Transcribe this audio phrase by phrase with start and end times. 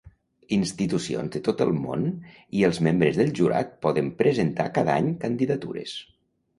[0.55, 2.07] Institucions de tot el món
[2.61, 5.99] i els membres del jurat poden presentar cada any candidatures.